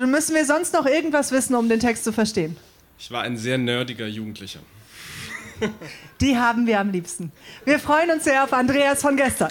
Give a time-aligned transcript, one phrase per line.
[0.00, 2.56] Müssen wir sonst noch irgendwas wissen, um den Text zu verstehen?
[3.00, 4.60] Ich war ein sehr nerdiger Jugendlicher.
[6.20, 7.32] Die haben wir am liebsten.
[7.64, 9.50] Wir freuen uns sehr auf Andreas von gestern.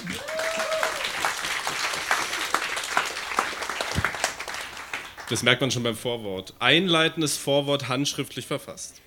[5.30, 6.54] Das merkt man schon beim Vorwort.
[6.60, 9.02] Einleitendes Vorwort handschriftlich verfasst.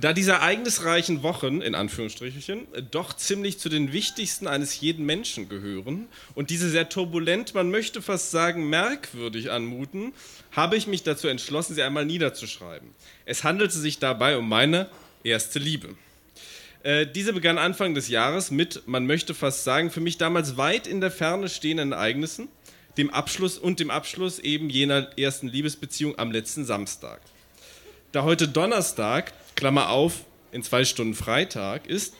[0.00, 6.06] Da diese ereignisreichen Wochen, in Anführungsstrichen, doch ziemlich zu den wichtigsten eines jeden Menschen gehören
[6.34, 10.12] und diese sehr turbulent, man möchte fast sagen merkwürdig anmuten,
[10.52, 12.90] habe ich mich dazu entschlossen, sie einmal niederzuschreiben.
[13.24, 14.88] Es handelte sich dabei um meine
[15.24, 15.88] erste Liebe.
[16.84, 20.86] Äh, diese begann Anfang des Jahres mit, man möchte fast sagen, für mich damals weit
[20.86, 22.48] in der Ferne stehenden Ereignissen,
[22.98, 27.20] dem Abschluss und dem Abschluss eben jener ersten Liebesbeziehung am letzten Samstag.
[28.12, 30.20] Da heute Donnerstag, Klammer auf,
[30.52, 32.14] in zwei Stunden Freitag ist,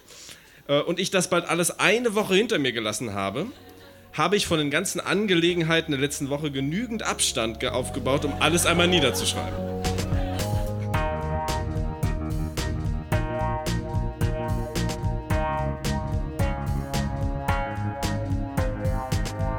[0.67, 3.47] äh, und ich das bald alles eine Woche hinter mir gelassen habe,
[4.13, 8.89] habe ich von den ganzen Angelegenheiten der letzten Woche genügend Abstand aufgebaut, um alles einmal
[8.89, 9.57] niederzuschreiben.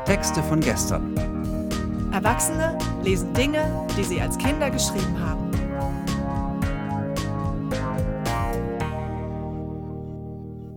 [0.05, 1.15] Texte von gestern.
[2.11, 5.38] Erwachsene lesen Dinge, die sie als Kinder geschrieben haben.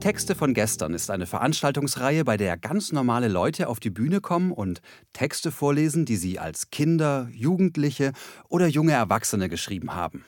[0.03, 4.51] Texte von gestern ist eine Veranstaltungsreihe, bei der ganz normale Leute auf die Bühne kommen
[4.51, 8.11] und Texte vorlesen, die sie als Kinder, Jugendliche
[8.49, 10.25] oder junge Erwachsene geschrieben haben.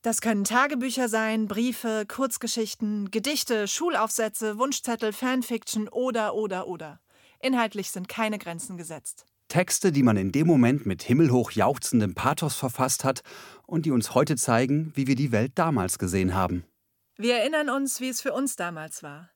[0.00, 6.98] Das können Tagebücher sein, Briefe, Kurzgeschichten, Gedichte, Schulaufsätze, Wunschzettel, Fanfiction oder oder oder.
[7.40, 9.26] Inhaltlich sind keine Grenzen gesetzt.
[9.48, 13.20] Texte, die man in dem Moment mit himmelhoch jauchzendem Pathos verfasst hat
[13.66, 16.64] und die uns heute zeigen, wie wir die Welt damals gesehen haben.
[17.20, 19.28] Wir erinnern uns, wie es für uns damals war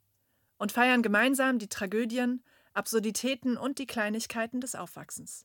[0.57, 5.45] und feiern gemeinsam die Tragödien, Absurditäten und die Kleinigkeiten des Aufwachsens.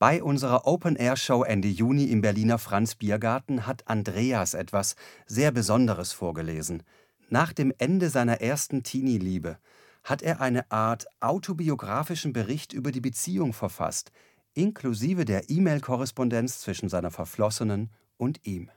[0.00, 6.82] Bei unserer Open-Air-Show Ende Juni im Berliner Franz Biergarten hat Andreas etwas sehr Besonderes vorgelesen.
[7.28, 9.58] Nach dem Ende seiner ersten Teenie-Liebe
[10.02, 14.10] hat er eine Art autobiografischen Bericht über die Beziehung verfasst,
[14.54, 18.72] inklusive der E-Mail-Korrespondenz zwischen seiner Verflossenen und ihm.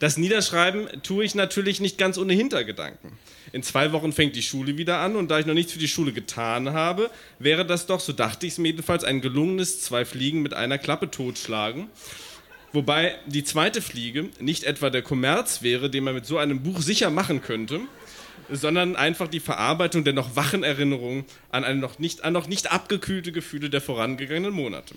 [0.00, 3.12] Das Niederschreiben tue ich natürlich nicht ganz ohne Hintergedanken.
[3.52, 5.88] In zwei Wochen fängt die Schule wieder an und da ich noch nichts für die
[5.88, 10.06] Schule getan habe, wäre das doch, so dachte ich es mir jedenfalls, ein gelungenes zwei
[10.06, 11.88] Fliegen mit einer Klappe totschlagen.
[12.72, 16.80] Wobei die zweite Fliege nicht etwa der Kommerz wäre, den man mit so einem Buch
[16.80, 17.80] sicher machen könnte,
[18.50, 23.32] sondern einfach die Verarbeitung der noch wachen Erinnerungen an, noch nicht, an noch nicht abgekühlte
[23.32, 24.94] Gefühle der vorangegangenen Monate.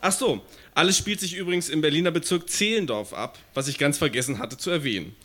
[0.00, 0.42] Ach so,
[0.74, 4.70] alles spielt sich übrigens im Berliner Bezirk Zehlendorf ab, was ich ganz vergessen hatte zu
[4.70, 5.16] erwähnen.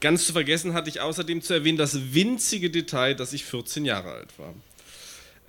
[0.00, 4.12] Ganz zu vergessen hatte ich außerdem zu erwähnen das winzige Detail, dass ich 14 Jahre
[4.12, 4.54] alt war.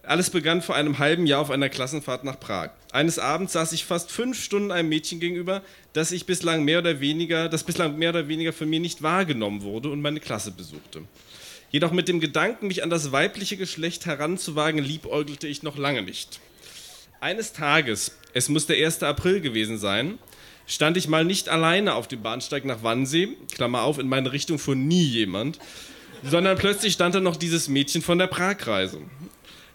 [0.05, 2.71] Alles begann vor einem halben Jahr auf einer Klassenfahrt nach Prag.
[2.91, 5.63] Eines Abends saß ich fast fünf Stunden einem Mädchen gegenüber,
[5.93, 9.61] das ich bislang mehr oder weniger, das bislang mehr oder weniger von mir nicht wahrgenommen
[9.61, 11.03] wurde und meine Klasse besuchte.
[11.71, 16.41] Jedoch mit dem Gedanken, mich an das weibliche Geschlecht heranzuwagen, liebäugelte ich noch lange nicht.
[17.23, 19.01] Eines Tages, es muss der 1.
[19.01, 20.19] April gewesen sein,
[20.67, 24.59] stand ich mal nicht alleine auf dem Bahnsteig nach Wannsee, Klammer auf, in meine Richtung
[24.59, 25.57] fuhr nie jemand,
[26.21, 28.99] sondern plötzlich stand da noch dieses Mädchen von der Pragreise.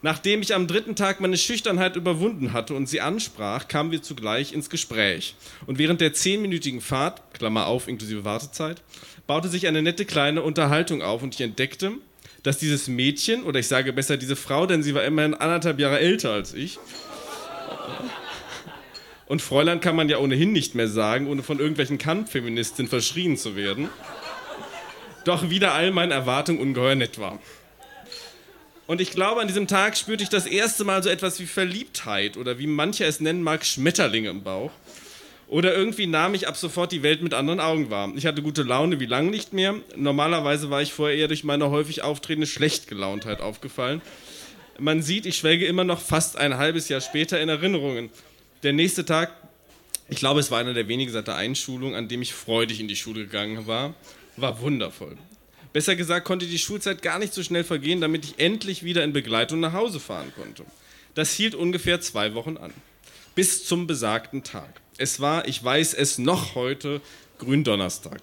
[0.03, 4.53] Nachdem ich am dritten Tag meine Schüchternheit überwunden hatte und sie ansprach, kamen wir zugleich
[4.53, 5.34] ins Gespräch.
[5.66, 8.82] Und während der zehnminütigen Fahrt, Klammer auf, inklusive Wartezeit,
[9.26, 11.92] baute sich eine nette kleine Unterhaltung auf und ich entdeckte,
[12.42, 15.98] dass dieses Mädchen, oder ich sage besser diese Frau, denn sie war immerhin anderthalb Jahre
[15.98, 16.78] älter als ich,
[19.26, 23.56] und Fräulein kann man ja ohnehin nicht mehr sagen, ohne von irgendwelchen Kampffeministinnen verschrien zu
[23.56, 23.88] werden,
[25.25, 27.38] doch wieder all meinen Erwartungen ungeheuer nett war.
[28.87, 32.38] Und ich glaube, an diesem Tag spürte ich das erste Mal so etwas wie Verliebtheit
[32.38, 34.71] oder wie mancher es nennen mag, Schmetterlinge im Bauch.
[35.47, 38.10] Oder irgendwie nahm ich ab sofort die Welt mit anderen Augen wahr.
[38.16, 39.75] Ich hatte gute Laune wie lange nicht mehr.
[39.94, 44.00] Normalerweise war ich vorher eher durch meine häufig auftretende Schlechtgelauntheit aufgefallen.
[44.80, 48.10] Man sieht, ich schwelge immer noch fast ein halbes Jahr später in Erinnerungen.
[48.63, 49.33] Der nächste Tag,
[50.09, 52.86] ich glaube, es war einer der wenigen seit der Einschulung, an dem ich freudig in
[52.86, 53.95] die Schule gegangen war,
[54.36, 55.16] war wundervoll.
[55.72, 59.13] Besser gesagt konnte die Schulzeit gar nicht so schnell vergehen, damit ich endlich wieder in
[59.13, 60.65] Begleitung nach Hause fahren konnte.
[61.15, 62.72] Das hielt ungefähr zwei Wochen an.
[63.34, 64.80] Bis zum besagten Tag.
[64.97, 67.01] Es war, ich weiß es noch heute,
[67.39, 68.21] Gründonnerstag.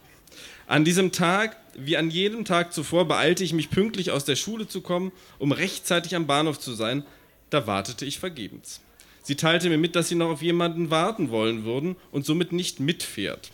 [0.67, 4.67] An diesem Tag, wie an jedem Tag zuvor, beeilte ich mich pünktlich aus der Schule
[4.67, 7.03] zu kommen, um rechtzeitig am Bahnhof zu sein.
[7.51, 8.81] Da wartete ich vergebens.
[9.21, 12.79] Sie teilte mir mit, dass sie noch auf jemanden warten wollen würden und somit nicht
[12.79, 13.51] mitfährt.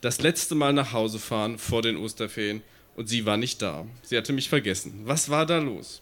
[0.00, 2.62] Das letzte Mal nach Hause fahren vor den Osterferien
[2.96, 3.86] und sie war nicht da.
[4.02, 5.00] Sie hatte mich vergessen.
[5.04, 6.00] Was war da los?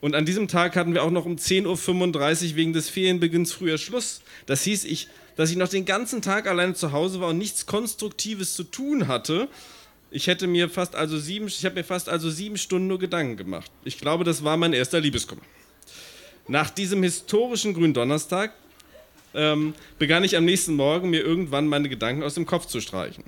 [0.00, 3.78] Und an diesem Tag hatten wir auch noch um 10.35 Uhr wegen des Ferienbeginns früher
[3.78, 4.22] Schluss.
[4.46, 7.66] Das hieß, ich, dass ich noch den ganzen Tag alleine zu Hause war und nichts
[7.66, 9.48] Konstruktives zu tun hatte.
[10.10, 13.36] Ich hätte mir fast also sieben, ich habe mir fast also sieben Stunden nur Gedanken
[13.36, 13.70] gemacht.
[13.84, 15.42] Ich glaube, das war mein erster Liebeskummer.
[16.48, 18.52] Nach diesem historischen Gründonnerstag
[19.34, 23.22] ähm, begann ich am nächsten Morgen mir irgendwann meine Gedanken aus dem Kopf zu streichen.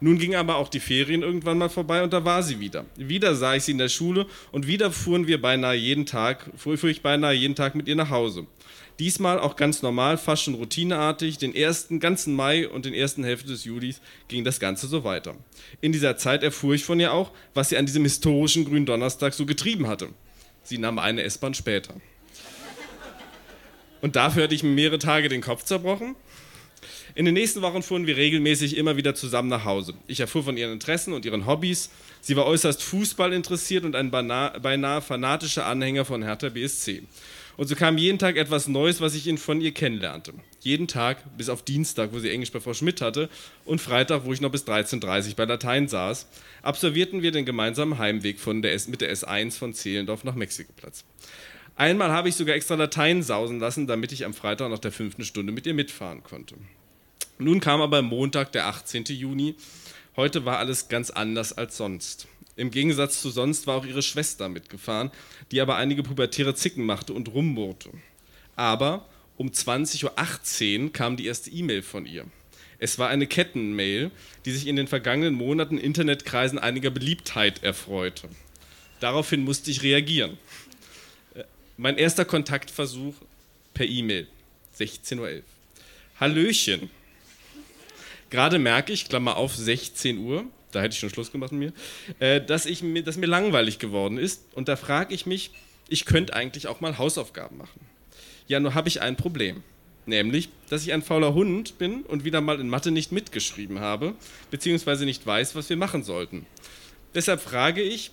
[0.00, 2.84] Nun gingen aber auch die Ferien irgendwann mal vorbei und da war sie wieder.
[2.94, 6.82] Wieder sah ich sie in der Schule und wieder fuhren wir beinahe jeden Tag, fuhr,
[6.84, 8.46] ich beinahe jeden Tag mit ihr nach Hause.
[8.98, 11.38] Diesmal auch ganz normal, fast schon routineartig.
[11.38, 15.36] Den ersten ganzen Mai und den ersten Hälfte des Julis ging das Ganze so weiter.
[15.80, 19.46] In dieser Zeit erfuhr ich von ihr auch, was sie an diesem historischen Gründonnerstag so
[19.46, 20.08] getrieben hatte.
[20.64, 21.94] Sie nahm eine S-Bahn später.
[24.00, 26.16] Und dafür hatte ich mir mehrere Tage den Kopf zerbrochen.
[27.14, 29.94] In den nächsten Wochen fuhren wir regelmäßig immer wieder zusammen nach Hause.
[30.06, 31.90] Ich erfuhr von ihren Interessen und ihren Hobbys.
[32.20, 37.02] Sie war äußerst Fußball interessiert und ein beinahe fanatischer Anhänger von Hertha BSC.
[37.58, 40.32] Und so kam jeden Tag etwas Neues, was ich von ihr kennenlernte.
[40.60, 43.28] Jeden Tag, bis auf Dienstag, wo sie Englisch bei Frau Schmidt hatte,
[43.64, 46.28] und Freitag, wo ich noch bis 13.30 Uhr bei Latein saß,
[46.62, 51.04] absolvierten wir den gemeinsamen Heimweg von der S mit der S1 von Zehlendorf nach Mexikoplatz.
[51.74, 55.24] Einmal habe ich sogar extra Latein sausen lassen, damit ich am Freitag nach der fünften
[55.24, 56.54] Stunde mit ihr mitfahren konnte.
[57.38, 59.02] Nun kam aber Montag, der 18.
[59.06, 59.56] Juni.
[60.14, 62.28] Heute war alles ganz anders als sonst.
[62.58, 65.12] Im Gegensatz zu sonst war auch ihre Schwester mitgefahren,
[65.52, 67.90] die aber einige pubertäre Zicken machte und rummurrte.
[68.56, 69.06] Aber
[69.36, 72.26] um 20.18 Uhr kam die erste E-Mail von ihr.
[72.80, 74.10] Es war eine Kettenmail,
[74.44, 78.28] die sich in den vergangenen Monaten Internetkreisen einiger Beliebtheit erfreute.
[78.98, 80.36] Daraufhin musste ich reagieren.
[81.76, 83.14] Mein erster Kontaktversuch
[83.72, 84.26] per E-Mail,
[84.76, 85.42] 16.11 Uhr.
[86.18, 86.90] Hallöchen.
[88.30, 92.26] Gerade merke ich, Klammer auf, 16 Uhr, da hätte ich schon Schluss gemacht mit mir,
[92.26, 94.44] äh, dass, ich, dass mir langweilig geworden ist.
[94.54, 95.50] Und da frage ich mich,
[95.88, 97.80] ich könnte eigentlich auch mal Hausaufgaben machen.
[98.46, 99.62] Ja, nur habe ich ein Problem.
[100.06, 104.14] Nämlich, dass ich ein fauler Hund bin und wieder mal in Mathe nicht mitgeschrieben habe,
[104.50, 106.46] beziehungsweise nicht weiß, was wir machen sollten.
[107.14, 108.10] Deshalb frage ich,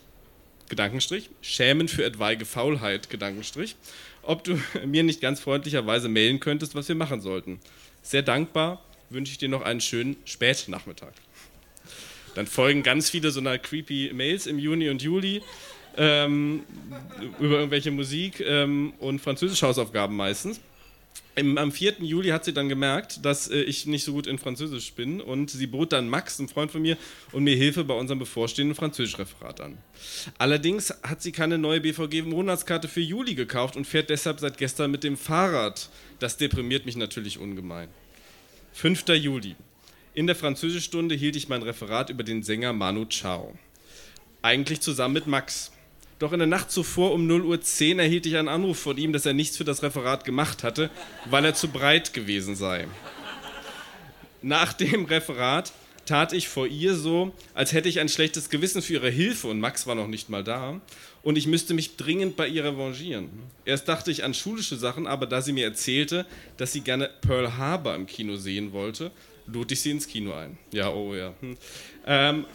[0.68, 3.76] Gedankenstrich, Schämen für etwaige Faulheit, Gedankenstrich,
[4.24, 7.60] ob du mir nicht ganz freundlicherweise mailen könntest, was wir machen sollten.
[8.02, 11.14] Sehr dankbar wünsche ich dir noch einen schönen Spätnachmittag.
[12.36, 15.42] Dann folgen ganz viele so eine creepy Mails im Juni und Juli
[15.98, 16.64] ähm,
[17.40, 20.60] über irgendwelche Musik ähm, und französische Hausaufgaben meistens.
[21.38, 21.96] Im, am 4.
[22.00, 25.50] Juli hat sie dann gemerkt, dass äh, ich nicht so gut in Französisch bin und
[25.52, 26.98] sie bot dann Max, ein Freund von mir,
[27.34, 29.78] und mir Hilfe bei unserem bevorstehenden Französischreferat an.
[30.38, 35.04] Allerdings hat sie keine neue BVG-Monatskarte für Juli gekauft und fährt deshalb seit gestern mit
[35.04, 35.90] dem Fahrrad.
[36.20, 37.90] Das deprimiert mich natürlich ungemein.
[38.74, 39.06] 5.
[39.10, 39.56] Juli.
[40.16, 43.54] In der Französischstunde hielt ich mein Referat über den Sänger Manu Chao.
[44.42, 45.74] Eigentlich zusammen mit Max.
[46.20, 49.26] Doch in der Nacht zuvor um 0.10 Uhr erhielt ich einen Anruf von ihm, dass
[49.26, 50.90] er nichts für das Referat gemacht hatte,
[51.26, 52.88] weil er zu breit gewesen sei.
[54.42, 55.74] Nach dem Referat
[56.06, 59.60] tat ich vor ihr so, als hätte ich ein schlechtes Gewissen für ihre Hilfe und
[59.60, 60.80] Max war noch nicht mal da
[61.24, 63.30] und ich müsste mich dringend bei ihr revanchieren.
[63.66, 66.26] Erst dachte ich an schulische Sachen, aber da sie mir erzählte,
[66.56, 69.12] dass sie gerne Pearl Harbor im Kino sehen wollte,
[69.48, 70.58] lud ich sie ins Kino ein.
[70.72, 71.34] Ja, oh ja.
[71.42, 71.58] Hm.
[72.06, 72.46] Ähm,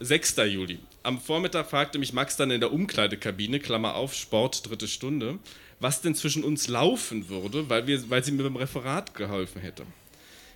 [0.00, 0.36] 6.
[0.48, 0.78] Juli.
[1.02, 5.38] Am Vormittag fragte mich Max dann in der Umkleidekabine, Klammer auf, Sport, dritte Stunde,
[5.80, 9.84] was denn zwischen uns laufen würde, weil, wir, weil sie mir beim Referat geholfen hätte.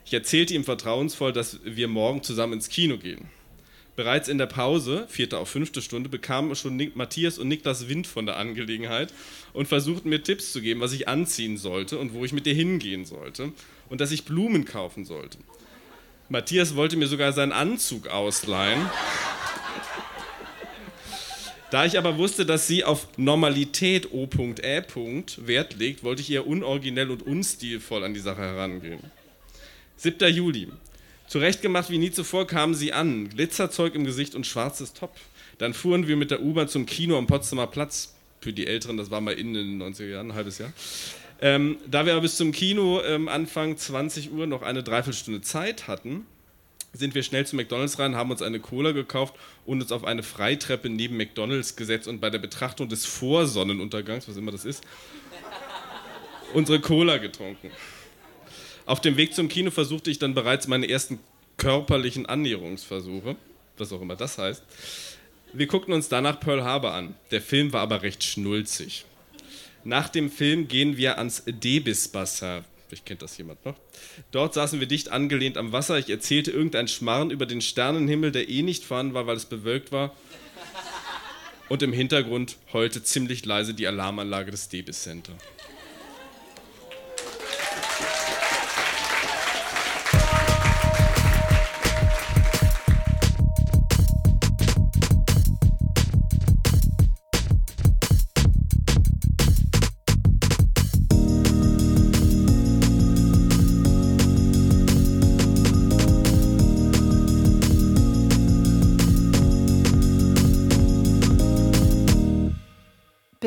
[0.04, 3.28] Ich erzählte ihm vertrauensvoll, dass wir morgen zusammen ins Kino gehen.
[3.96, 8.06] Bereits in der Pause, vierte auf fünfte Stunde, bekamen schon Nick, Matthias und Niklas Wind
[8.06, 9.12] von der Angelegenheit
[9.52, 12.54] und versuchten mir Tipps zu geben, was ich anziehen sollte und wo ich mit dir
[12.54, 13.52] hingehen sollte
[13.88, 15.38] und dass ich Blumen kaufen sollte.
[16.28, 18.88] Matthias wollte mir sogar seinen Anzug ausleihen.
[21.70, 24.82] Da ich aber wusste, dass sie auf Normalität O.Ä.
[25.38, 29.00] Wert legt, wollte ich eher unoriginell und unstilvoll an die Sache herangehen.
[29.96, 30.32] 7.
[30.32, 30.68] Juli.
[31.30, 33.28] Zurechtgemacht wie nie zuvor kamen sie an.
[33.28, 35.14] Glitzerzeug im Gesicht und schwarzes Top.
[35.58, 38.14] Dann fuhren wir mit der U-Bahn zum Kino am Potsdamer Platz.
[38.40, 40.72] Für die Älteren, das war mal in den 90er Jahren, ein halbes Jahr.
[41.40, 45.86] Ähm, da wir aber bis zum Kino ähm, Anfang 20 Uhr noch eine Dreiviertelstunde Zeit
[45.86, 46.26] hatten,
[46.94, 50.24] sind wir schnell zu McDonalds rein, haben uns eine Cola gekauft und uns auf eine
[50.24, 54.82] Freitreppe neben McDonalds gesetzt und bei der Betrachtung des Vorsonnenuntergangs, was immer das ist,
[56.54, 57.70] unsere Cola getrunken.
[58.90, 61.20] Auf dem Weg zum Kino versuchte ich dann bereits meine ersten
[61.58, 63.36] körperlichen Annäherungsversuche,
[63.78, 64.64] was auch immer das heißt.
[65.52, 67.14] Wir guckten uns danach Pearl Harbor an.
[67.30, 69.04] Der Film war aber recht schnulzig.
[69.84, 72.64] Nach dem Film gehen wir ans Debis-Bassin.
[72.88, 73.76] Vielleicht kennt das jemand noch.
[74.32, 75.96] Dort saßen wir dicht angelehnt am Wasser.
[75.96, 79.92] Ich erzählte irgendein Schmarren über den Sternenhimmel, der eh nicht vorhanden war, weil es bewölkt
[79.92, 80.16] war.
[81.68, 85.34] Und im Hintergrund heulte ziemlich leise die Alarmanlage des Debis Center.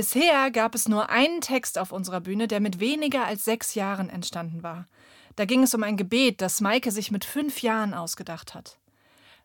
[0.04, 4.10] Bisher gab es nur einen Text auf unserer Bühne, der mit weniger als sechs Jahren
[4.10, 4.90] entstanden war.
[5.38, 8.80] Da ging es um ein Gebet, das Maike sich mit fünf Jahren ausgedacht hat.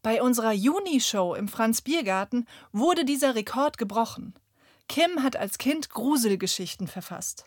[0.03, 4.35] Bei unserer Juni-Show im Franz-Biergarten wurde dieser Rekord gebrochen.
[4.89, 7.45] Kim hat als Kind Gruselgeschichten verfasst.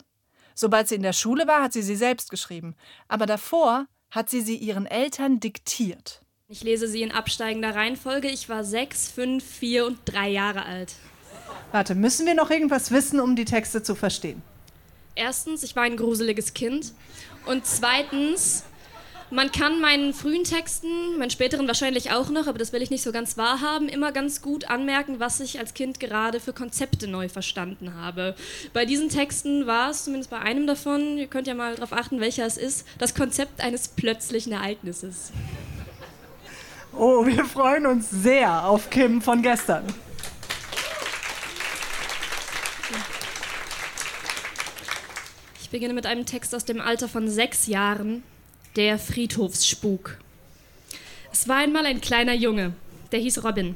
[0.55, 2.75] Sobald sie in der Schule war, hat sie sie selbst geschrieben.
[3.09, 6.21] Aber davor hat sie sie ihren Eltern diktiert.
[6.47, 8.29] Ich lese sie in absteigender Reihenfolge.
[8.29, 10.95] Ich war sechs, fünf, vier und drei Jahre alt.
[11.71, 14.41] Warte, müssen wir noch irgendwas wissen, um die Texte zu verstehen?
[15.15, 16.93] Erstens, ich war ein gruseliges Kind.
[17.45, 18.63] Und zweitens,
[19.29, 23.01] man kann meinen frühen Texten, meinen späteren wahrscheinlich auch noch, aber das will ich nicht
[23.03, 27.29] so ganz wahrhaben, immer ganz gut anmerken, was ich als Kind gerade für Konzepte neu
[27.29, 28.35] verstanden habe.
[28.73, 32.19] Bei diesen Texten war es, zumindest bei einem davon, ihr könnt ja mal darauf achten,
[32.19, 35.31] welcher es ist, das Konzept eines plötzlichen Ereignisses.
[36.93, 39.85] Oh, wir freuen uns sehr auf Kim von gestern.
[45.71, 48.23] Beginne mit einem Text aus dem Alter von sechs Jahren,
[48.75, 50.17] der Friedhofsspuk.
[51.31, 52.73] Es war einmal ein kleiner Junge,
[53.11, 53.75] der hieß Robin.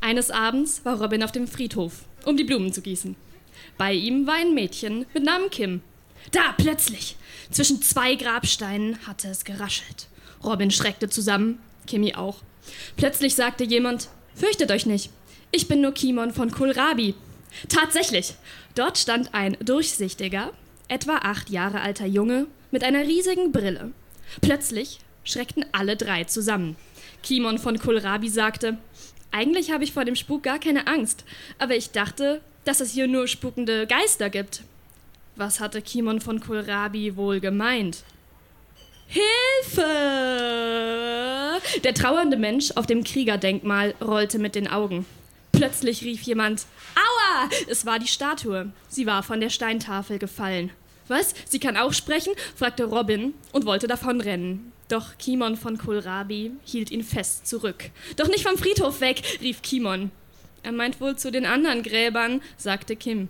[0.00, 3.16] Eines Abends war Robin auf dem Friedhof, um die Blumen zu gießen.
[3.76, 5.82] Bei ihm war ein Mädchen mit Namen Kim.
[6.32, 7.16] Da, plötzlich,
[7.50, 10.08] zwischen zwei Grabsteinen hatte es geraschelt.
[10.42, 12.38] Robin schreckte zusammen, Kimi auch.
[12.96, 15.10] Plötzlich sagte jemand, Fürchtet euch nicht,
[15.50, 17.14] ich bin nur Kimon von Kohlrabi.
[17.68, 18.34] Tatsächlich,
[18.74, 20.52] dort stand ein durchsichtiger,
[20.90, 23.92] etwa acht Jahre alter Junge mit einer riesigen Brille.
[24.40, 26.76] Plötzlich schreckten alle drei zusammen.
[27.22, 28.78] Kimon von Kohlrabi sagte,
[29.30, 31.24] eigentlich habe ich vor dem Spuk gar keine Angst,
[31.58, 34.62] aber ich dachte, dass es hier nur spukende Geister gibt.
[35.36, 38.02] Was hatte Kimon von Kohlrabi wohl gemeint?
[39.06, 39.82] Hilfe!
[41.84, 45.06] Der trauernde Mensch auf dem Kriegerdenkmal rollte mit den Augen.
[45.52, 47.48] Plötzlich rief jemand: Aua!
[47.68, 48.72] Es war die Statue.
[48.88, 50.70] Sie war von der Steintafel gefallen.
[51.10, 51.34] Was?
[51.44, 52.32] Sie kann auch sprechen?
[52.54, 54.70] fragte Robin und wollte davonrennen.
[54.86, 57.90] Doch Kimon von Kohlrabi hielt ihn fest zurück.
[58.14, 60.12] Doch nicht vom Friedhof weg, rief Kimon.
[60.62, 63.28] Er meint wohl zu den anderen Gräbern, sagte Kim.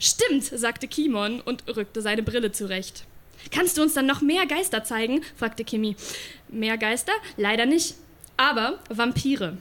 [0.00, 3.04] Stimmt, sagte Kimon und rückte seine Brille zurecht.
[3.52, 5.22] Kannst du uns dann noch mehr Geister zeigen?
[5.36, 5.94] fragte Kimi.
[6.48, 7.12] Mehr Geister?
[7.36, 7.94] Leider nicht.
[8.38, 9.56] Aber Vampire.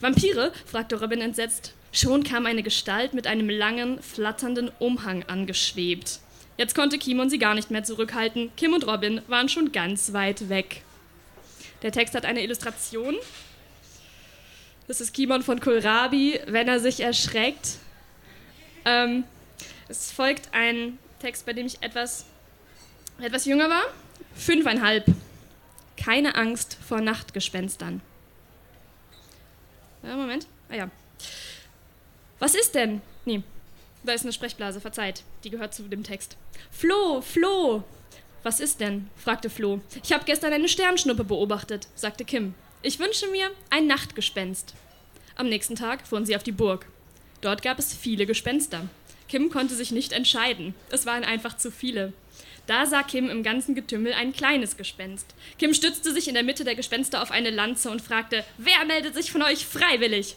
[0.00, 0.52] Vampire?
[0.66, 1.72] fragte Robin entsetzt.
[1.90, 6.20] Schon kam eine Gestalt mit einem langen, flatternden Umhang angeschwebt.
[6.58, 8.50] Jetzt konnte Kimon sie gar nicht mehr zurückhalten.
[8.56, 10.82] Kim und Robin waren schon ganz weit weg.
[11.82, 13.14] Der Text hat eine Illustration.
[14.88, 17.76] Das ist Kimon von Kohlrabi, wenn er sich erschreckt.
[18.84, 19.22] Ähm,
[19.88, 22.26] es folgt ein Text, bei dem ich etwas,
[23.20, 23.84] etwas jünger war.
[24.34, 25.04] Fünfeinhalb.
[25.96, 28.00] Keine Angst vor Nachtgespenstern.
[30.02, 30.48] Ja, Moment.
[30.70, 30.90] Ah ja.
[32.40, 33.00] Was ist denn?
[33.24, 33.44] Nee,
[34.08, 35.22] da ist eine Sprechblase, verzeiht.
[35.44, 36.36] Die gehört zu dem Text.
[36.70, 37.84] Flo, Flo!
[38.42, 39.08] Was ist denn?
[39.16, 39.80] fragte Flo.
[40.02, 42.54] Ich habe gestern eine Sternschnuppe beobachtet, sagte Kim.
[42.82, 44.74] Ich wünsche mir ein Nachtgespenst.
[45.36, 46.86] Am nächsten Tag fuhren sie auf die Burg.
[47.40, 48.88] Dort gab es viele Gespenster.
[49.28, 50.74] Kim konnte sich nicht entscheiden.
[50.90, 52.12] Es waren einfach zu viele.
[52.66, 55.34] Da sah Kim im ganzen Getümmel ein kleines Gespenst.
[55.58, 59.14] Kim stützte sich in der Mitte der Gespenster auf eine Lanze und fragte, wer meldet
[59.14, 60.36] sich von euch freiwillig?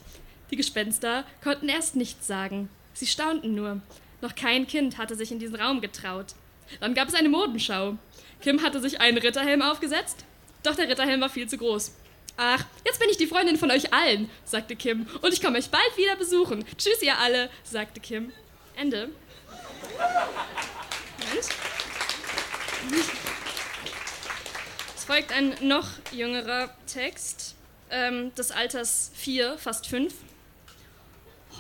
[0.50, 2.70] Die Gespenster konnten erst nichts sagen.
[2.94, 3.82] Sie staunten nur.
[4.22, 6.36] Noch kein Kind hatte sich in diesen Raum getraut.
[6.80, 7.98] Dann gab es eine Modenschau.
[8.42, 10.26] Kim hatte sich einen Ritterhelm aufgesetzt,
[10.64, 11.94] doch der Ritterhelm war viel zu groß.
[12.38, 15.70] Ach, jetzt bin ich die Freundin von euch allen, sagte Kim, und ich komme euch
[15.70, 16.66] bald wieder besuchen.
[16.78, 18.32] Tschüss, ihr alle, sagte Kim.
[18.76, 19.10] Ende.
[21.20, 21.50] Moment.
[24.96, 27.56] Es folgt ein noch jüngerer Text
[27.90, 30.14] ähm, des Alters 4, fast 5.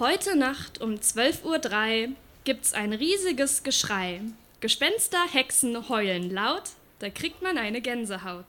[0.01, 4.21] Heute Nacht um 12.03 Uhr gibt's ein riesiges Geschrei.
[4.59, 6.63] Gespenster, Hexen heulen laut,
[6.97, 8.47] da kriegt man eine Gänsehaut.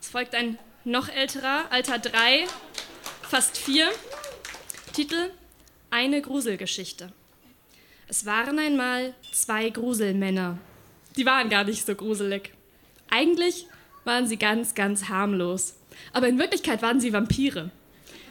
[0.00, 2.46] Es folgt ein noch älterer, Alter 3,
[3.28, 3.90] fast 4.
[4.94, 5.30] Titel
[5.90, 7.12] Eine Gruselgeschichte.
[8.08, 10.56] Es waren einmal zwei Gruselmänner.
[11.18, 12.54] Die waren gar nicht so gruselig.
[13.10, 13.66] Eigentlich
[14.04, 15.74] waren sie ganz, ganz harmlos.
[16.14, 17.70] Aber in Wirklichkeit waren sie Vampire.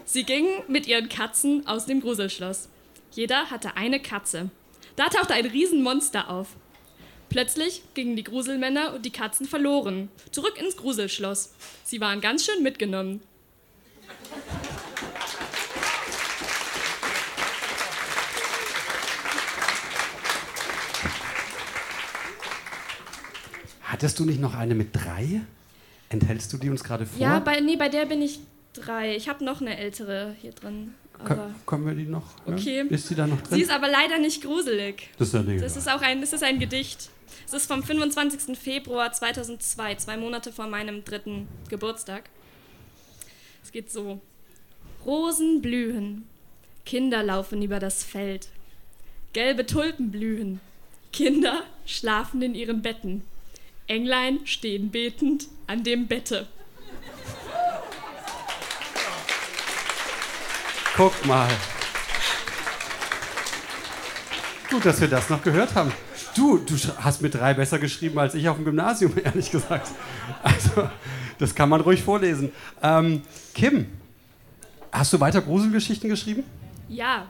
[0.05, 2.67] Sie gingen mit ihren Katzen aus dem Gruselschloss.
[3.11, 4.49] Jeder hatte eine Katze.
[4.95, 6.49] Da tauchte ein Riesenmonster auf.
[7.29, 10.09] Plötzlich gingen die Gruselmänner und die Katzen verloren.
[10.31, 11.53] Zurück ins Gruselschloss.
[11.83, 13.21] Sie waren ganz schön mitgenommen.
[23.81, 25.41] Hattest du nicht noch eine mit drei?
[26.09, 27.19] Enthältst du die uns gerade vor?
[27.19, 28.39] Ja, bei, nee, bei der bin ich
[28.73, 29.15] drei.
[29.15, 30.95] Ich habe noch eine ältere hier drin.
[31.19, 32.23] Aber Können wir die noch?
[32.45, 32.77] Okay.
[32.79, 32.83] Ja?
[32.83, 33.55] Ist die da noch drin?
[33.57, 35.09] Sie ist aber leider nicht gruselig.
[35.17, 37.09] Das ist, ja nicht das ist auch ein, das ist ein Gedicht.
[37.45, 38.57] Es ist vom 25.
[38.57, 42.29] Februar 2002, zwei Monate vor meinem dritten Geburtstag.
[43.63, 44.21] Es geht so.
[45.05, 46.27] Rosen blühen,
[46.85, 48.49] Kinder laufen über das Feld.
[49.33, 50.59] Gelbe Tulpen blühen,
[51.11, 53.23] Kinder schlafen in ihren Betten.
[53.87, 56.47] Englein stehen betend an dem Bette.
[60.95, 61.49] Guck mal.
[64.69, 65.91] Gut, dass wir das noch gehört haben.
[66.35, 69.89] Du, du hast mit drei besser geschrieben als ich auf dem Gymnasium, ehrlich gesagt.
[70.43, 70.87] Also,
[71.39, 72.51] das kann man ruhig vorlesen.
[72.81, 73.23] Ähm,
[73.55, 73.87] Kim,
[74.91, 76.43] hast du weiter Gruselgeschichten geschrieben?
[76.89, 77.27] Ja.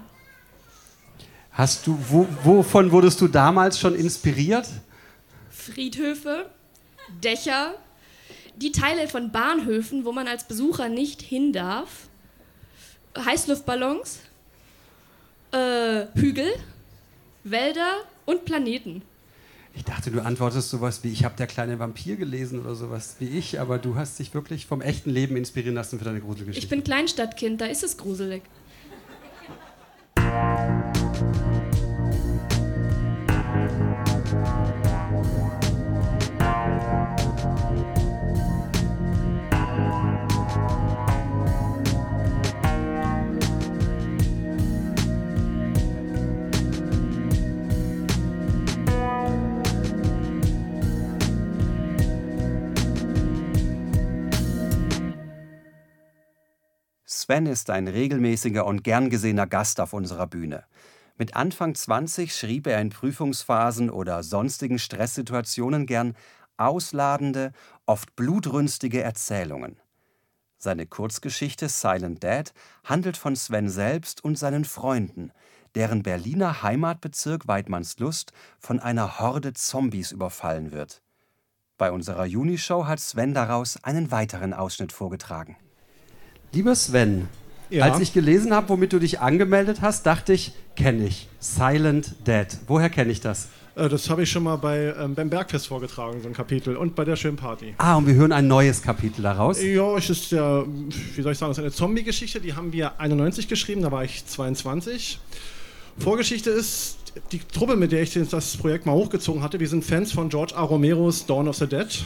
[1.51, 4.67] Hast du, wo, wovon wurdest du damals schon inspiriert?
[5.49, 6.49] Friedhöfe,
[7.23, 7.75] Dächer,
[8.57, 12.09] die Teile von Bahnhöfen, wo man als Besucher nicht hin darf,
[13.17, 14.19] Heißluftballons,
[15.51, 16.51] äh, Hügel,
[17.43, 19.01] Wälder und Planeten.
[19.75, 23.27] Ich dachte, du antwortest sowas wie, ich habe der kleine Vampir gelesen oder sowas wie
[23.27, 26.63] ich, aber du hast dich wirklich vom echten Leben inspirieren lassen für deine Gruselgeschichte.
[26.63, 28.43] Ich bin Kleinstadtkind, da ist es gruselig.
[57.33, 60.65] Sven ist ein regelmäßiger und gern gesehener Gast auf unserer Bühne.
[61.17, 66.15] Mit Anfang 20 schrieb er in Prüfungsphasen oder sonstigen Stresssituationen gern
[66.57, 67.51] ausladende,
[67.87, 69.77] oft blutrünstige Erzählungen.
[70.59, 75.31] Seine Kurzgeschichte Silent Dad handelt von Sven selbst und seinen Freunden,
[75.73, 81.01] deren Berliner Heimatbezirk Weidmannslust von einer Horde Zombies überfallen wird.
[81.79, 85.57] Bei unserer Junishow hat Sven daraus einen weiteren Ausschnitt vorgetragen.
[86.53, 87.27] Lieber Sven,
[87.71, 87.83] ja.
[87.83, 91.27] als ich gelesen habe, womit du dich angemeldet hast, dachte ich, kenne ich.
[91.39, 92.45] Silent Dead.
[92.67, 93.47] Woher kenne ich das?
[93.75, 96.77] Äh, das habe ich schon mal bei, ähm, beim Bergfest vorgetragen, so ein Kapitel.
[96.77, 97.73] Und bei der schönen Party.
[97.79, 99.61] Ah, und wir hören ein neues Kapitel daraus?
[99.63, 100.63] Ja, es ist ja,
[101.15, 102.39] wie soll ich sagen, es ist eine Zombie-Geschichte.
[102.39, 105.19] Die haben wir 91 geschrieben, da war ich 22.
[105.97, 106.97] Vorgeschichte ist,
[107.31, 110.55] die Truppe, mit der ich das Projekt mal hochgezogen hatte, wir sind Fans von George
[110.55, 110.61] A.
[110.61, 112.05] Romeros Dawn of the Dead.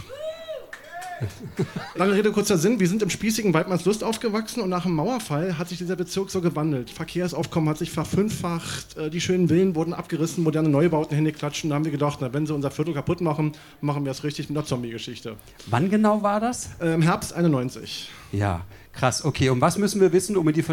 [1.96, 2.80] Lange Rede, kurzer Sinn.
[2.80, 6.42] Wir sind im spießigen Weidmannslust aufgewachsen und nach dem Mauerfall hat sich dieser Bezirk so
[6.42, 6.90] gewandelt.
[6.90, 11.76] Verkehrsaufkommen hat sich verfünffacht, äh, die schönen Villen wurden abgerissen, moderne Neubauten hingeklatscht und da
[11.76, 14.58] haben wir gedacht, na, wenn sie unser Viertel kaputt machen, machen wir es richtig mit
[14.58, 15.36] einer Zombie-Geschichte.
[15.68, 16.70] Wann genau war das?
[16.80, 18.10] Im Herbst 91.
[18.32, 18.62] Ja,
[18.94, 19.24] krass.
[19.24, 20.64] Okay, und was müssen wir wissen, um in die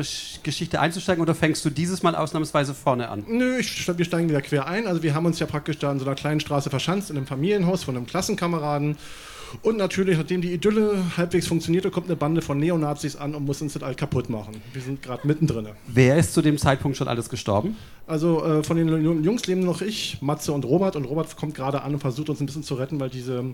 [0.42, 3.24] Geschichte einzusteigen oder fängst du dieses Mal ausnahmsweise vorne an?
[3.28, 4.86] Nö, ich, wir steigen wieder quer ein.
[4.86, 7.26] Also wir haben uns ja praktisch da in so einer kleinen Straße verschanzt, in einem
[7.26, 8.96] Familienhaus von einem Klassenkameraden.
[9.62, 13.62] Und natürlich, nachdem die Idylle halbwegs funktionierte, kommt eine Bande von Neonazis an und muss
[13.62, 14.60] uns das all kaputt machen.
[14.72, 15.68] Wir sind gerade mittendrin.
[15.86, 17.76] Wer ist zu dem Zeitpunkt schon alles gestorben?
[18.06, 20.96] Also äh, von den Jungs leben noch ich, Matze und Robert.
[20.96, 23.44] Und Robert kommt gerade an und versucht uns ein bisschen zu retten, weil diese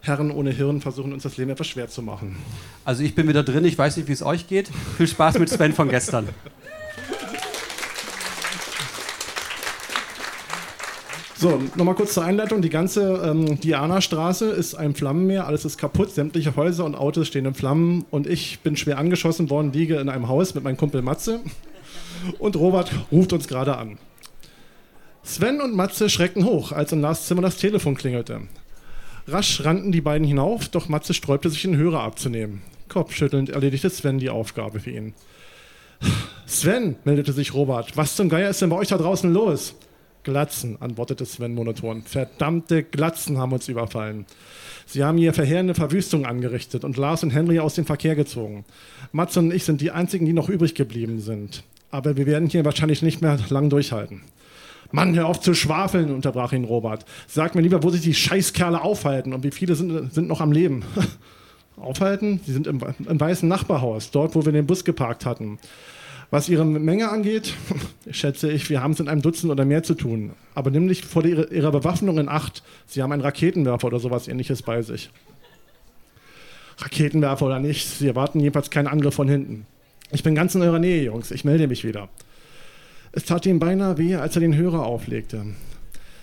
[0.00, 2.36] Herren ohne Hirn versuchen uns das Leben etwas schwer zu machen.
[2.84, 4.70] Also ich bin wieder drin, ich weiß nicht, wie es euch geht.
[4.96, 6.28] Viel Spaß mit Sven von gestern.
[11.44, 12.62] So, nochmal kurz zur Einleitung.
[12.62, 17.44] Die ganze ähm, Diana-Straße ist ein Flammenmeer, alles ist kaputt, sämtliche Häuser und Autos stehen
[17.44, 21.02] in Flammen und ich bin schwer angeschossen worden, liege in einem Haus mit meinem Kumpel
[21.02, 21.40] Matze
[22.38, 23.98] und Robert ruft uns gerade an.
[25.22, 28.40] Sven und Matze schrecken hoch, als im Lars das Telefon klingelte.
[29.28, 32.62] Rasch rannten die beiden hinauf, doch Matze sträubte sich, den Hörer abzunehmen.
[32.88, 35.12] Kopfschüttelnd erledigte Sven die Aufgabe für ihn.
[36.46, 39.74] Sven, meldete sich Robert, was zum Geier ist denn bei euch da draußen los?
[40.24, 42.02] Glatzen, antwortete Sven monoton.
[42.02, 44.26] Verdammte Glatzen haben uns überfallen.
[44.86, 48.64] Sie haben hier verheerende Verwüstung angerichtet und Lars und Henry aus dem Verkehr gezogen.
[49.12, 51.62] Mats und ich sind die einzigen, die noch übrig geblieben sind.
[51.90, 54.22] Aber wir werden hier wahrscheinlich nicht mehr lang durchhalten.
[54.90, 57.04] Mann, hör auf zu schwafeln, unterbrach ihn Robert.
[57.26, 60.52] Sag mir lieber, wo sich die Scheißkerle aufhalten und wie viele sind, sind noch am
[60.52, 60.84] Leben.
[61.76, 62.40] aufhalten.
[62.44, 65.58] Sie sind im, im weißen Nachbarhaus, dort, wo wir den Bus geparkt hatten.
[66.34, 67.54] Was ihre Menge angeht,
[68.10, 70.32] schätze ich, wir haben es in einem Dutzend oder mehr zu tun.
[70.56, 72.64] Aber nämlich vor der, ihrer Bewaffnung in Acht.
[72.88, 75.10] Sie haben einen Raketenwerfer oder sowas ähnliches bei sich.
[76.78, 79.64] Raketenwerfer oder nicht, sie erwarten jedenfalls keinen Angriff von hinten.
[80.10, 81.30] Ich bin ganz in eurer Nähe, Jungs.
[81.30, 82.08] Ich melde mich wieder.
[83.12, 85.46] Es tat ihm beinahe weh, als er den Hörer auflegte.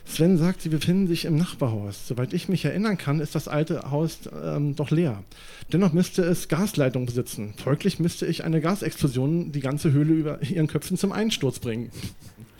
[0.06, 2.08] Sven sagt, sie befinden sich im Nachbarhaus.
[2.08, 5.24] Soweit ich mich erinnern kann, ist das alte Haus ähm, doch leer.
[5.72, 7.54] Dennoch müsste es Gasleitungen besitzen.
[7.64, 11.92] Folglich müsste ich eine Gasexplosion die ganze Höhle über ihren Köpfen zum Einsturz bringen.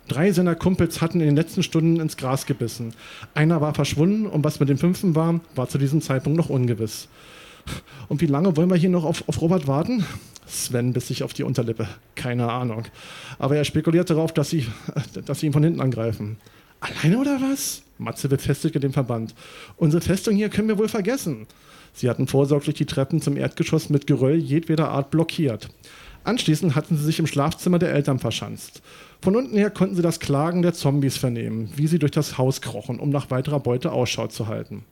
[0.08, 2.94] Drei seiner Kumpels hatten in den letzten Stunden ins Gras gebissen.
[3.34, 7.08] Einer war verschwunden und was mit dem fünften war, war zu diesem Zeitpunkt noch ungewiss.
[8.10, 10.06] Und wie lange wollen wir hier noch auf, auf Robert warten?
[10.46, 11.88] Sven biss sich auf die Unterlippe.
[12.16, 12.84] Keine Ahnung.
[13.40, 14.66] Aber er spekuliert darauf, dass sie,
[15.26, 16.38] dass sie ihn von hinten angreifen.
[16.82, 17.84] Alleine oder was?
[18.00, 19.36] Matze befestigte den Verband.
[19.78, 21.46] Unsere Festung hier können wir wohl vergessen.
[21.94, 25.70] Sie hatten vorsorglich die Treppen zum Erdgeschoss mit Geröll jedweder Art blockiert.
[26.24, 28.82] Anschließend hatten sie sich im Schlafzimmer der Eltern verschanzt.
[29.22, 32.62] Von unten her konnten sie das Klagen der Zombies vernehmen, wie sie durch das Haus
[32.62, 34.84] krochen, um nach weiterer Beute Ausschau zu halten.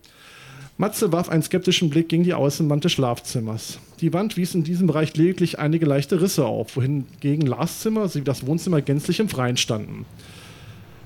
[0.77, 3.79] Matze warf einen skeptischen Blick gegen die Außenwand des Schlafzimmers.
[3.99, 8.23] Die Wand wies in diesem Bereich lediglich einige leichte Risse auf, wohingegen Lars Zimmer sowie
[8.23, 10.05] das Wohnzimmer gänzlich im Freien standen.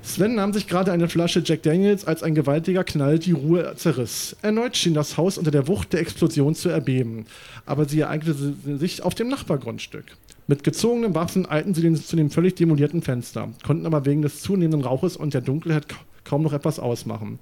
[0.03, 4.35] Sven nahm sich gerade eine Flasche Jack Daniels, als ein gewaltiger Knall die Ruhe zerriss.
[4.41, 7.25] Erneut schien das Haus unter der Wucht der Explosion zu erbeben,
[7.65, 10.05] aber sie ereignete sich auf dem Nachbargrundstück.
[10.45, 14.81] Mit gezogenen Waffen eilten sie zu dem völlig demolierten Fenster, konnten aber wegen des zunehmenden
[14.81, 15.85] Rauches und der Dunkelheit
[16.25, 17.39] kaum noch etwas ausmachen.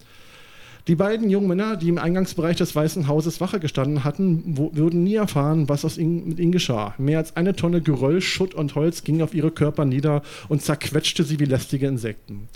[0.88, 5.16] Die beiden jungen Männer, die im Eingangsbereich des Weißen Hauses Wache gestanden hatten, würden nie
[5.16, 6.96] erfahren, was aus ihnen, mit ihnen geschah.
[6.98, 11.24] Mehr als eine Tonne Geröll, Schutt und Holz ging auf ihre Körper nieder und zerquetschte
[11.24, 12.48] sie wie lästige Insekten.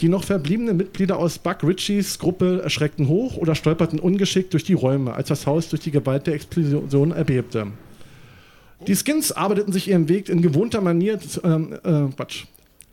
[0.00, 4.74] Die noch verbliebenen Mitglieder aus Buck Ritchies Gruppe erschreckten hoch oder stolperten ungeschickt durch die
[4.74, 7.68] Räume, als das Haus durch die Gewalt der Explosion erbebte.
[8.86, 12.44] Die Skins arbeiteten sich ihren Weg in gewohnter Manier, ähm, äh, Quatsch,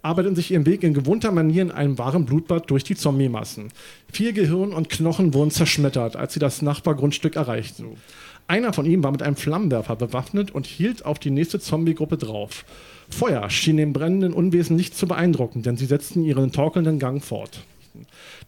[0.04, 3.70] arbeiteten sich ihren Weg in gewohnter Manier in einem wahren Blutbad durch die Zombie-Massen.
[4.12, 7.98] Vier Gehirn und Knochen wurden zerschmettert, als sie das Nachbargrundstück erreichten.
[8.48, 12.66] Einer von ihnen war mit einem Flammenwerfer bewaffnet und hielt auf die nächste Zombie-Gruppe drauf.
[13.10, 17.62] Feuer schien den brennenden Unwesen nicht zu beeindrucken, denn sie setzten ihren torkelnden Gang fort.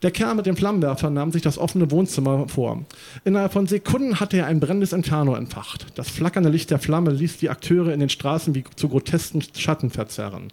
[0.02, 2.84] Der Kerl mit dem Flammenwerfer nahm sich das offene Wohnzimmer vor.
[3.24, 5.86] Innerhalb von Sekunden hatte er ein brennendes Inferno entfacht.
[5.96, 9.92] Das flackernde Licht der Flamme ließ die Akteure in den Straßen wie zu grotesken Schatten
[9.92, 10.52] verzerren.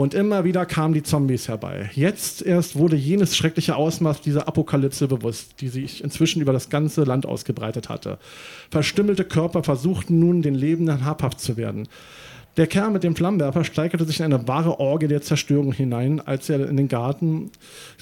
[0.00, 1.90] Und immer wieder kamen die Zombies herbei.
[1.92, 7.04] Jetzt erst wurde jenes schreckliche Ausmaß dieser Apokalypse bewusst, die sich inzwischen über das ganze
[7.04, 8.16] Land ausgebreitet hatte.
[8.70, 11.86] Verstümmelte Körper versuchten nun, den Lebenden habhaft zu werden.
[12.56, 16.48] Der Kerl mit dem Flammenwerfer steigerte sich in eine wahre Orgie der Zerstörung hinein, als
[16.48, 17.50] er in den Garten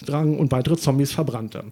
[0.07, 1.65] drang und weitere Zombies verbrannte.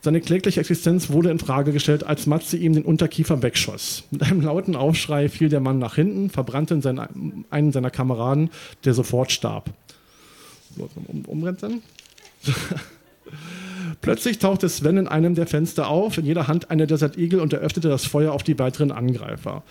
[0.00, 4.04] Seine klägliche Existenz wurde in Frage gestellt, als Matze ihm den Unterkiefer wegschoss.
[4.10, 8.50] Mit einem lauten Aufschrei fiel der Mann nach hinten, verbrannte in seinen, einen seiner Kameraden,
[8.84, 9.70] der sofort starb.
[10.76, 11.82] Um, umrennen.
[14.00, 17.52] Plötzlich tauchte Sven in einem der Fenster auf, in jeder Hand eine Desert Eagle und
[17.52, 19.64] eröffnete das Feuer auf die weiteren Angreifer.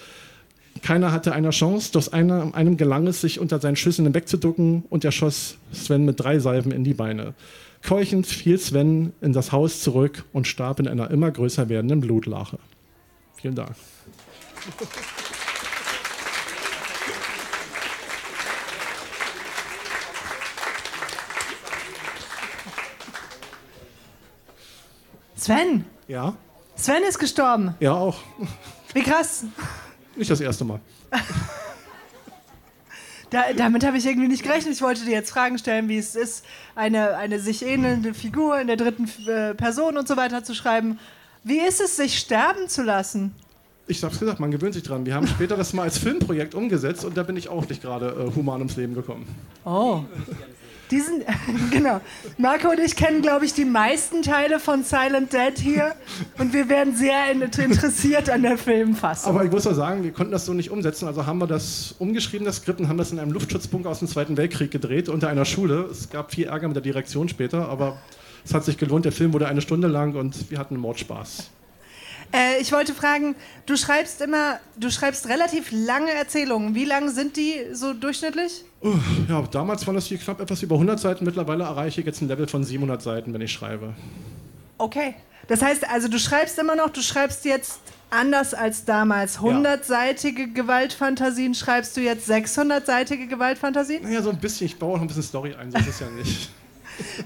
[0.82, 5.06] Keiner hatte eine Chance, doch einer, einem gelang es, sich unter seinen Schüssen wegzuducken und
[5.06, 7.34] er schoss Sven mit drei Salven in die Beine.
[7.88, 12.60] Keuchend fiel Sven in das Haus zurück und starb in einer immer größer werdenden Blutlache.
[13.36, 13.78] Vielen Dank.
[25.38, 25.86] Sven!
[26.10, 26.36] Ja?
[26.76, 27.74] Sven ist gestorben!
[27.80, 28.20] Ja, auch.
[28.94, 29.46] Wie krass!
[30.18, 30.82] Nicht das erste Mal.
[33.30, 34.74] Da, damit habe ich irgendwie nicht gerechnet.
[34.74, 38.68] Ich wollte dir jetzt Fragen stellen, wie es ist, eine, eine sich ähnelnde Figur in
[38.68, 40.98] der dritten äh, Person und so weiter zu schreiben.
[41.44, 43.34] Wie ist es, sich sterben zu lassen?
[43.90, 45.06] Ich hab's gesagt, man gewöhnt sich dran.
[45.06, 48.08] Wir haben später das mal als Filmprojekt umgesetzt und da bin ich auch nicht gerade
[48.08, 49.26] äh, human ums Leben gekommen.
[49.64, 50.02] Oh.
[50.92, 51.24] Diesen,
[51.72, 52.00] genau.
[52.38, 55.96] Marco und ich kennen, glaube ich, die meisten Teile von Silent Dead hier
[56.38, 59.34] und wir werden sehr interessiert an der Filmfassung.
[59.34, 61.08] Aber ich muss auch sagen, wir konnten das so nicht umsetzen.
[61.08, 64.08] Also haben wir das umgeschrieben, das Skript, und haben das in einem Luftschutzbunker aus dem
[64.08, 65.88] Zweiten Weltkrieg gedreht, unter einer Schule.
[65.92, 67.98] Es gab viel Ärger mit der Direktion später, aber
[68.46, 69.06] es hat sich gelohnt.
[69.06, 71.50] Der Film wurde eine Stunde lang und wir hatten Mordspaß.
[72.34, 73.36] Äh, ich wollte fragen,
[73.66, 76.76] du schreibst immer, du schreibst relativ lange Erzählungen.
[76.76, 78.64] Wie lang sind die so durchschnittlich?
[78.84, 78.96] Uh,
[79.28, 81.26] ja, damals waren das hier knapp etwas über 100 Seiten.
[81.26, 83.94] Mittlerweile erreiche ich jetzt ein Level von 700 Seiten, wenn ich schreibe.
[84.78, 85.16] Okay.
[85.48, 89.40] Das heißt also, du schreibst immer noch, du schreibst jetzt anders als damals.
[89.40, 90.54] 100-seitige ja.
[90.54, 94.04] Gewaltfantasien schreibst du jetzt 600-seitige Gewaltfantasien?
[94.04, 94.68] Naja, so ein bisschen.
[94.68, 96.50] Ich baue auch ein bisschen Story ein, so ist es ja nicht.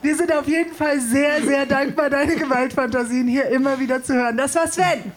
[0.01, 4.37] Wir sind auf jeden Fall sehr, sehr dankbar, deine Gewaltfantasien hier immer wieder zu hören.
[4.37, 5.11] Das war Sven.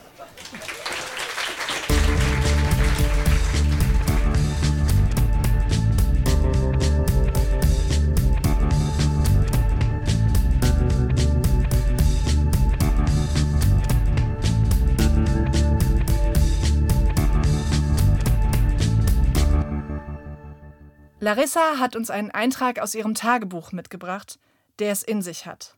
[21.24, 24.38] Larissa hat uns einen Eintrag aus ihrem Tagebuch mitgebracht,
[24.78, 25.74] der es in sich hat.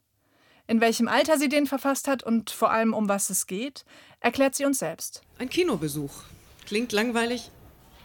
[0.67, 3.85] In welchem Alter sie den verfasst hat und vor allem um was es geht,
[4.19, 5.23] erklärt sie uns selbst.
[5.39, 6.11] Ein Kinobesuch.
[6.67, 7.53] Klingt langweilig,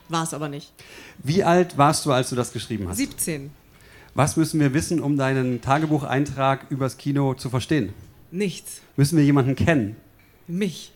[0.07, 0.71] war es aber nicht.
[1.17, 2.97] Wie alt warst du, als du das geschrieben hast?
[2.97, 3.49] 17.
[4.13, 7.91] Was müssen wir wissen, um deinen Tagebucheintrag übers Kino zu verstehen?
[8.29, 8.81] Nichts.
[8.97, 9.95] Müssen wir jemanden kennen?
[10.45, 10.91] Mich.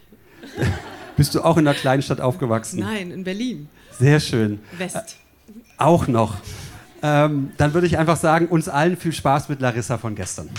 [1.17, 2.81] Bist du auch in einer kleinen Stadt aufgewachsen?
[2.81, 3.67] Nein, in Berlin.
[3.97, 4.59] Sehr schön.
[4.77, 5.17] West.
[5.77, 6.37] Auch noch.
[7.01, 10.49] Ähm, dann würde ich einfach sagen, uns allen viel Spaß mit Larissa von gestern.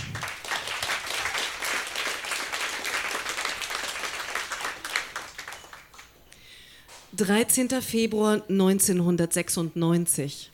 [7.17, 10.51] Dreizehnter Februar 1996.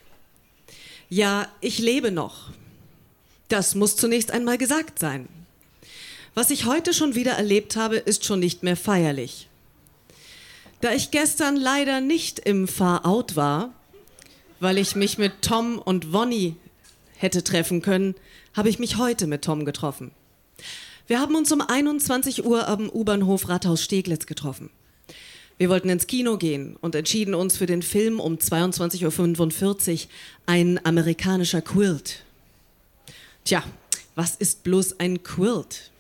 [1.09, 2.51] Ja, ich lebe noch.
[3.49, 5.29] Das muss zunächst einmal gesagt sein.
[6.35, 9.49] Was ich heute schon wieder erlebt habe, ist schon nicht mehr feierlich.
[10.81, 13.75] Da ich gestern leider nicht im Far-Out war,
[14.63, 16.55] weil ich mich mit Tom und Wonny
[17.17, 18.15] hätte treffen können,
[18.55, 20.13] habe ich mich heute mit Tom getroffen.
[21.09, 24.71] Wir haben uns um 21 Uhr am U-Bahnhof Rathaus Steglitz getroffen.
[25.59, 30.11] Wir wollten ins Kino gehen und entschieden uns für den Film um 22.45 Uhr,
[30.47, 32.23] ein amerikanischer Quilt.
[33.45, 33.65] Tja,
[34.15, 35.91] was ist bloß ein Quilt?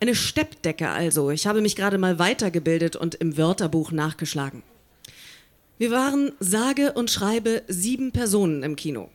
[0.00, 1.30] Eine Steppdecke also.
[1.30, 4.62] Ich habe mich gerade mal weitergebildet und im Wörterbuch nachgeschlagen.
[5.80, 9.08] Wir waren sage und schreibe sieben Personen im Kino.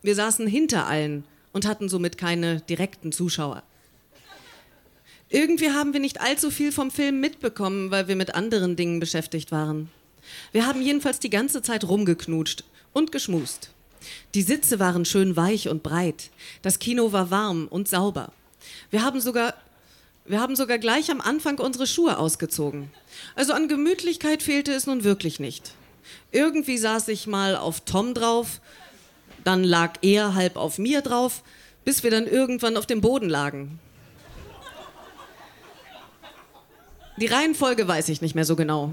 [0.00, 3.62] Wir saßen hinter allen und hatten somit keine direkten Zuschauer.
[5.28, 9.52] Irgendwie haben wir nicht allzu viel vom Film mitbekommen, weil wir mit anderen Dingen beschäftigt
[9.52, 9.90] waren.
[10.50, 13.68] Wir haben jedenfalls die ganze Zeit rumgeknutscht und geschmust.
[14.34, 16.30] Die Sitze waren schön weich und breit.
[16.62, 18.32] Das Kino war warm und sauber.
[18.90, 19.52] Wir haben sogar
[20.28, 22.90] wir haben sogar gleich am Anfang unsere Schuhe ausgezogen.
[23.34, 25.72] Also an Gemütlichkeit fehlte es nun wirklich nicht.
[26.32, 28.60] Irgendwie saß ich mal auf Tom drauf,
[29.44, 31.42] dann lag er halb auf mir drauf,
[31.84, 33.78] bis wir dann irgendwann auf dem Boden lagen.
[37.18, 38.92] Die Reihenfolge weiß ich nicht mehr so genau.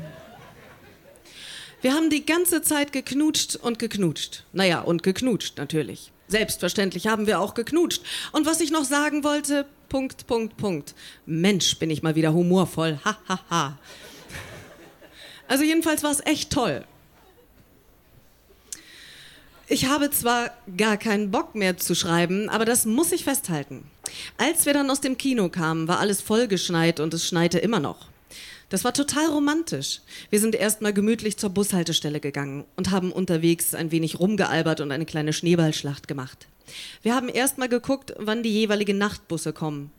[1.82, 4.44] Wir haben die ganze Zeit geknutscht und geknutscht.
[4.54, 6.14] Naja, und geknutscht natürlich.
[6.30, 8.02] Selbstverständlich haben wir auch geknutscht.
[8.32, 10.96] Und was ich noch sagen wollte, Punkt, Punkt, Punkt.
[11.28, 12.98] Mensch, bin ich mal wieder humorvoll.
[13.06, 13.78] Ha, ha, ha.
[15.48, 16.84] Also jedenfalls war es echt toll.
[19.68, 23.84] Ich habe zwar gar keinen Bock mehr zu schreiben, aber das muss ich festhalten.
[24.40, 28.08] Als wir dann aus dem Kino kamen, war alles vollgeschneit und es schneite immer noch.
[28.74, 30.02] Das war total romantisch.
[30.32, 35.06] Wir sind erstmal gemütlich zur Bushaltestelle gegangen und haben unterwegs ein wenig rumgealbert und eine
[35.06, 36.48] kleine Schneeballschlacht gemacht.
[37.04, 39.92] Wir haben erstmal geguckt, wann die jeweiligen Nachtbusse kommen.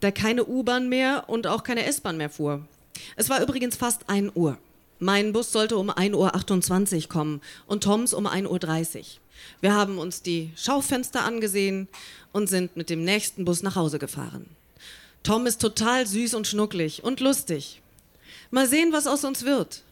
[0.00, 2.66] Da keine U-Bahn mehr und auch keine S-Bahn mehr fuhr.
[3.16, 4.58] Es war übrigens fast 1 Uhr.
[4.98, 9.04] Mein Bus sollte um 1.28 Uhr kommen und Toms um 1.30 Uhr.
[9.62, 11.88] Wir haben uns die Schaufenster angesehen
[12.30, 14.50] und sind mit dem nächsten Bus nach Hause gefahren.
[15.22, 17.81] Tom ist total süß und schnucklig und lustig.
[18.52, 19.82] Mal sehen, was aus uns wird.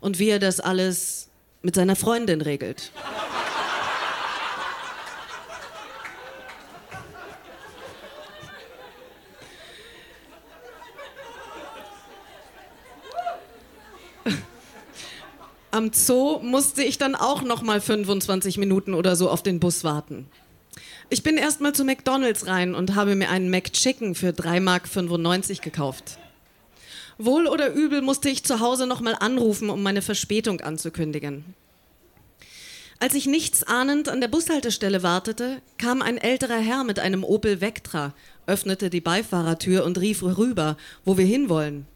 [0.00, 1.28] Und wie er das alles
[1.62, 2.92] mit seiner Freundin regelt.
[15.72, 19.82] Am Zoo musste ich dann auch noch mal 25 Minuten oder so auf den Bus
[19.82, 20.28] warten.
[21.10, 25.62] Ich bin erst mal zu McDonald's rein und habe mir einen McChicken für 3,95 Mark
[25.62, 26.18] gekauft.
[27.18, 31.44] Wohl oder übel musste ich zu Hause nochmal anrufen, um meine Verspätung anzukündigen.
[33.00, 37.60] Als ich nichts ahnend an der Bushaltestelle wartete, kam ein älterer Herr mit einem Opel
[37.60, 38.14] Vectra,
[38.46, 41.86] öffnete die Beifahrertür und rief rüber, wo wir hinwollen.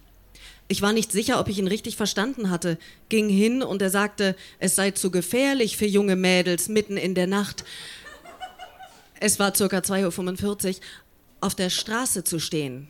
[0.69, 4.37] Ich war nicht sicher, ob ich ihn richtig verstanden hatte, ging hin und er sagte,
[4.59, 7.65] es sei zu gefährlich für junge Mädels mitten in der Nacht.
[9.21, 10.75] Es war circa 2.45 Uhr,
[11.41, 12.89] auf der Straße zu stehen.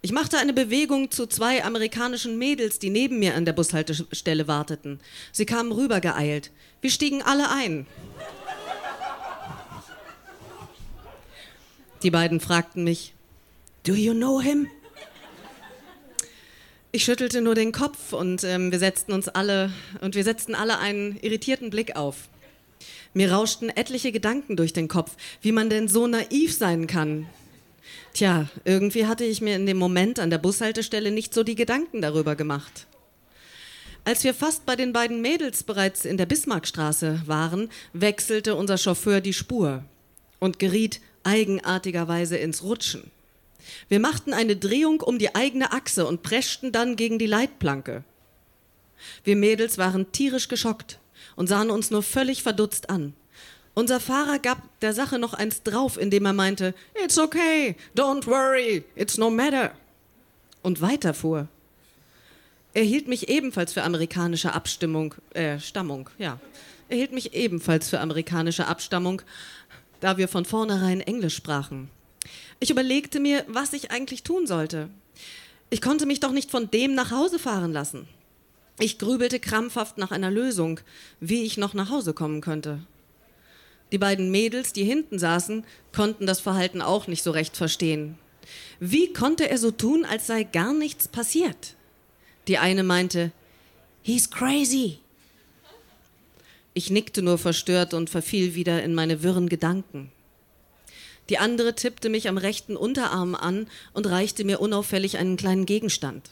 [0.00, 5.00] Ich machte eine Bewegung zu zwei amerikanischen Mädels, die neben mir an der Bushaltestelle warteten.
[5.32, 6.52] Sie kamen rübergeeilt.
[6.80, 7.86] Wir stiegen alle ein.
[12.04, 13.12] Die beiden fragten mich,
[13.84, 14.68] Do you know him?
[16.92, 20.78] Ich schüttelte nur den Kopf und ähm, wir setzten uns alle und wir setzten alle
[20.78, 22.28] einen irritierten Blick auf.
[23.14, 27.26] Mir rauschten etliche Gedanken durch den Kopf, wie man denn so naiv sein kann,
[28.18, 32.02] Tja, irgendwie hatte ich mir in dem Moment an der Bushaltestelle nicht so die Gedanken
[32.02, 32.88] darüber gemacht.
[34.02, 39.20] Als wir fast bei den beiden Mädels bereits in der Bismarckstraße waren, wechselte unser Chauffeur
[39.20, 39.84] die Spur
[40.40, 43.12] und geriet eigenartigerweise ins Rutschen.
[43.88, 48.02] Wir machten eine Drehung um die eigene Achse und preschten dann gegen die Leitplanke.
[49.22, 50.98] Wir Mädels waren tierisch geschockt.
[51.36, 53.14] und sahen uns nur völlig verdutzt an.
[53.78, 58.82] Unser Fahrer gab der Sache noch eins drauf, indem er meinte, It's okay, don't worry,
[58.96, 59.70] it's no matter.
[60.64, 61.46] Und weiterfuhr.
[62.74, 66.40] Er hielt mich ebenfalls für amerikanische Abstimmung, äh, Stammung, ja.
[66.88, 69.22] Er hielt mich ebenfalls für amerikanische Abstammung,
[70.00, 71.88] da wir von vornherein Englisch sprachen.
[72.58, 74.90] Ich überlegte mir, was ich eigentlich tun sollte.
[75.70, 78.08] Ich konnte mich doch nicht von dem nach Hause fahren lassen.
[78.80, 80.80] Ich grübelte krampfhaft nach einer Lösung,
[81.20, 82.80] wie ich noch nach Hause kommen könnte.
[83.92, 88.18] Die beiden Mädels, die hinten saßen, konnten das Verhalten auch nicht so recht verstehen.
[88.80, 91.74] Wie konnte er so tun, als sei gar nichts passiert?
[92.46, 93.32] Die eine meinte,
[94.02, 95.00] He's crazy.
[96.74, 100.12] Ich nickte nur verstört und verfiel wieder in meine wirren Gedanken.
[101.28, 106.30] Die andere tippte mich am rechten Unterarm an und reichte mir unauffällig einen kleinen Gegenstand.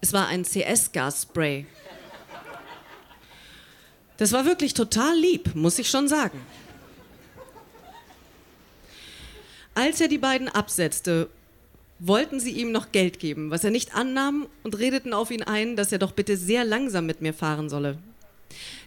[0.00, 1.66] Es war ein CS-Gasspray.
[4.16, 6.40] Das war wirklich total lieb, muss ich schon sagen.
[9.84, 11.28] Als er die beiden absetzte,
[11.98, 15.76] wollten sie ihm noch Geld geben, was er nicht annahm und redeten auf ihn ein,
[15.76, 17.98] dass er doch bitte sehr langsam mit mir fahren solle.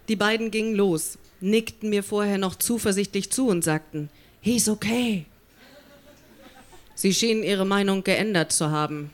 [0.08, 4.10] Die beiden gingen los, nickten mir vorher noch zuversichtlich zu und sagten,
[4.42, 5.28] He's okay.
[6.96, 9.12] Sie schienen ihre Meinung geändert zu haben.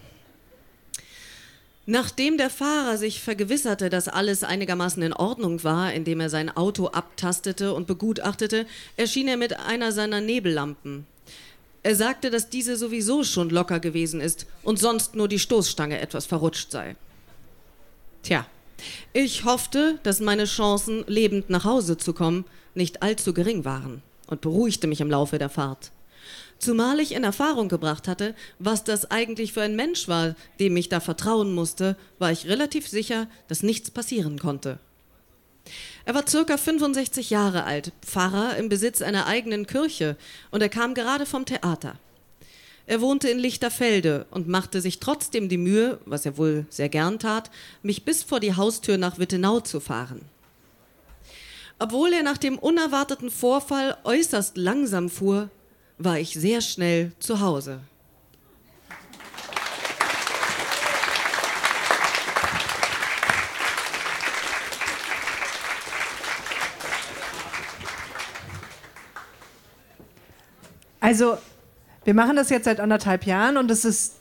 [1.85, 6.87] Nachdem der Fahrer sich vergewisserte, dass alles einigermaßen in Ordnung war, indem er sein Auto
[6.87, 11.07] abtastete und begutachtete, erschien er mit einer seiner Nebellampen.
[11.83, 16.25] Er sagte, dass diese sowieso schon locker gewesen ist und sonst nur die Stoßstange etwas
[16.25, 16.95] verrutscht sei.
[18.23, 18.45] Tja,
[19.11, 24.41] ich hoffte, dass meine Chancen, lebend nach Hause zu kommen, nicht allzu gering waren und
[24.41, 25.91] beruhigte mich im Laufe der Fahrt.
[26.57, 30.87] Zumal ich in Erfahrung gebracht hatte, was das eigentlich für ein Mensch war, dem ich
[30.87, 34.79] da vertrauen musste, war ich relativ sicher, dass nichts passieren konnte.
[36.05, 40.17] Er war circa 65 Jahre alt, Pfarrer im Besitz einer eigenen Kirche
[40.51, 41.95] und er kam gerade vom Theater.
[42.85, 47.19] Er wohnte in Lichterfelde und machte sich trotzdem die Mühe, was er wohl sehr gern
[47.19, 47.49] tat,
[47.81, 50.21] mich bis vor die Haustür nach Wittenau zu fahren.
[51.79, 55.49] Obwohl er nach dem unerwarteten Vorfall äußerst langsam fuhr,
[55.97, 57.79] war ich sehr schnell zu Hause.
[71.03, 71.37] Also,
[72.05, 74.15] wir machen das jetzt seit anderthalb Jahren und es ist.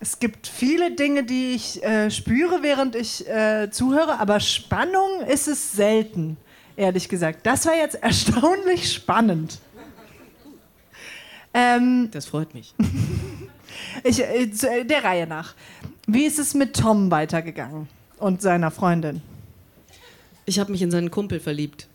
[0.00, 5.46] Es gibt viele Dinge, die ich äh, spüre, während ich äh, zuhöre, aber Spannung ist
[5.46, 6.36] es selten,
[6.74, 7.46] ehrlich gesagt.
[7.46, 9.60] Das war jetzt erstaunlich spannend.
[11.54, 12.74] Ähm, das freut mich.
[14.02, 15.54] ich, äh, äh, der Reihe nach.
[16.08, 17.86] Wie ist es mit Tom weitergegangen
[18.18, 19.22] und seiner Freundin?
[20.46, 21.86] Ich habe mich in seinen Kumpel verliebt.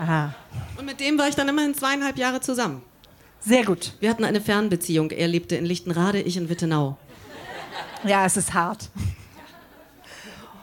[0.00, 0.34] Aha.
[0.76, 2.82] Und mit dem war ich dann immerhin zweieinhalb Jahre zusammen.
[3.40, 3.92] Sehr gut.
[4.00, 5.10] Wir hatten eine Fernbeziehung.
[5.10, 6.96] Er lebte in Lichtenrade, ich in Wittenau.
[8.04, 8.90] Ja, es ist hart.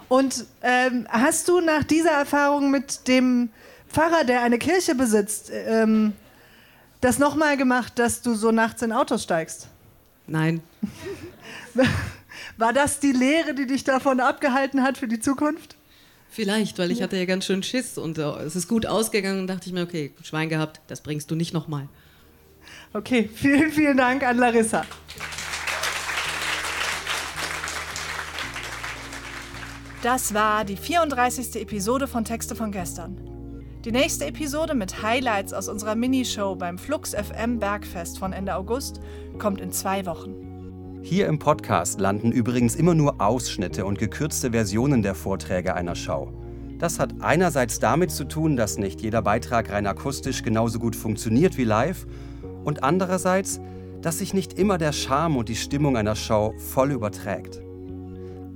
[0.07, 3.49] Und ähm, hast du nach dieser Erfahrung mit dem
[3.87, 6.13] Pfarrer, der eine Kirche besitzt, ähm,
[7.01, 9.67] das nochmal gemacht, dass du so nachts in Autos steigst?
[10.27, 10.61] Nein.
[12.57, 15.75] War das die Lehre, die dich davon abgehalten hat für die Zukunft?
[16.33, 19.47] Vielleicht, weil ich hatte ja ganz schön Schiss und äh, es ist gut ausgegangen und
[19.47, 21.89] dachte ich mir, okay, Schwein gehabt, das bringst du nicht nochmal.
[22.93, 24.85] Okay, vielen, vielen Dank an Larissa.
[30.03, 31.61] Das war die 34.
[31.61, 33.17] Episode von Texte von gestern.
[33.83, 39.01] Die nächste Episode mit Highlights aus unserer Minishow beim Flux FM Bergfest von Ende August
[39.37, 40.50] kommt in zwei Wochen.
[41.03, 46.31] Hier im Podcast landen übrigens immer nur Ausschnitte und gekürzte Versionen der Vorträge einer Show.
[46.77, 51.57] Das hat einerseits damit zu tun, dass nicht jeder Beitrag rein akustisch genauso gut funktioniert
[51.57, 52.05] wie live
[52.63, 53.59] und andererseits,
[54.01, 57.61] dass sich nicht immer der Charme und die Stimmung einer Show voll überträgt.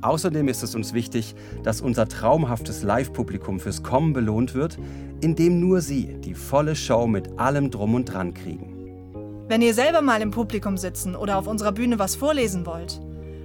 [0.02, 1.34] Außerdem ist es uns wichtig,
[1.64, 4.78] dass unser traumhaftes Live-Publikum fürs Kommen belohnt wird,
[5.20, 8.75] indem nur sie die volle Show mit allem Drum und Dran kriegen.
[9.48, 13.00] Wenn ihr selber mal im Publikum sitzen oder auf unserer Bühne was vorlesen wollt,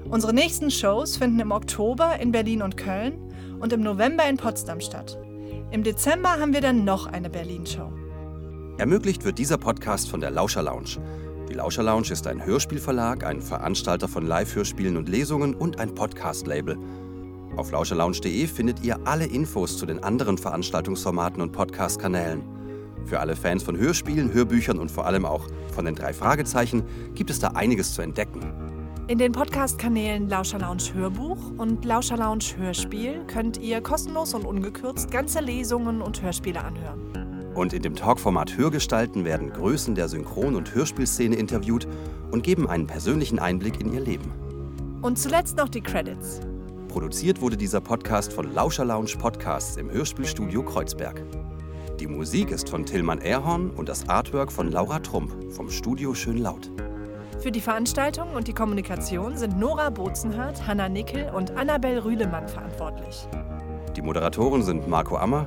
[0.09, 3.19] unsere nächsten Shows finden im Oktober in Berlin und Köln
[3.61, 5.19] und im November in Potsdam statt.
[5.71, 7.93] Im Dezember haben wir dann noch eine Berlin-Show.
[8.79, 10.97] Ermöglicht wird dieser Podcast von der Lauscher Lounge.
[11.51, 16.79] Die Lauscher Lounge ist ein Hörspielverlag, ein Veranstalter von Live-Hörspielen und Lesungen und ein Podcast-Label.
[17.57, 22.60] Auf lauscherlounge.de findet ihr alle Infos zu den anderen Veranstaltungsformaten und Podcast-Kanälen.
[23.05, 26.85] Für alle Fans von Hörspielen, Hörbüchern und vor allem auch von den drei Fragezeichen
[27.15, 28.53] gibt es da einiges zu entdecken.
[29.09, 35.11] In den Podcast-Kanälen Lauscher Lounge Hörbuch und Lauscher Lounge Hörspiel könnt ihr kostenlos und ungekürzt
[35.11, 37.53] ganze Lesungen und Hörspiele anhören.
[37.55, 41.89] Und in dem Talkformat Hörgestalten werden Größen der Synchron- und Hörspielszene interviewt
[42.31, 44.33] und geben einen persönlichen Einblick in ihr Leben.
[45.03, 46.41] Und zuletzt noch die Credits.
[46.87, 51.21] Produziert wurde dieser Podcast von Lauscher Lounge Podcasts im Hörspielstudio Kreuzberg.
[52.01, 56.71] Die Musik ist von Tillmann Erhorn und das Artwork von Laura Trump vom Studio Schönlaut.
[57.41, 63.29] Für die Veranstaltung und die Kommunikation sind Nora Bozenhardt, Hanna Nickel und Annabel Rühlemann verantwortlich.
[63.95, 65.47] Die Moderatoren sind Marco Ammer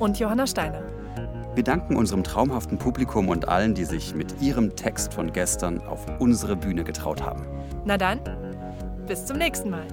[0.00, 0.82] Und Johanna Steiner.
[1.54, 6.04] Wir danken unserem traumhaften Publikum und allen, die sich mit ihrem Text von gestern auf
[6.18, 7.46] unsere Bühne getraut haben.
[7.84, 8.18] Na dann,
[9.06, 9.86] bis zum nächsten Mal.